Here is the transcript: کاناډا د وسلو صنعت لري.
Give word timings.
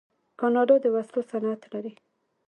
کاناډا 0.39 0.75
د 0.81 0.85
وسلو 0.95 1.21
صنعت 1.31 1.61
لري. 1.73 1.91